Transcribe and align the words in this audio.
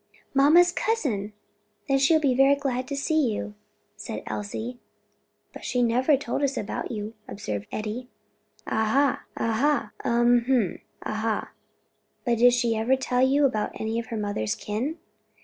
"Mamma's 0.33 0.71
cousin! 0.71 1.31
then 1.87 1.99
she 1.99 2.15
will 2.15 2.21
be 2.21 2.33
very 2.33 2.55
glad 2.55 2.87
to 2.87 2.95
see 2.95 3.31
you," 3.31 3.53
said 3.95 4.23
Elsie. 4.25 4.79
"But 5.53 5.63
she 5.63 5.83
never 5.83 6.17
told 6.17 6.41
us 6.41 6.57
about 6.57 6.89
you," 6.89 7.13
observed 7.27 7.67
Eddie. 7.71 8.09
"Ah 8.65 8.89
ha, 8.89 9.23
ah 9.37 9.53
ha! 9.53 9.91
um 10.03 10.45
h'm! 10.47 10.81
ah 11.03 11.13
ha! 11.13 11.51
But 12.25 12.39
did 12.39 12.51
she 12.55 12.75
ever 12.75 12.95
tell 12.95 13.21
you 13.21 13.45
about 13.45 13.79
any 13.79 13.99
of 13.99 14.07
her 14.07 14.17
mother's 14.17 14.55
kin?" 14.55 14.97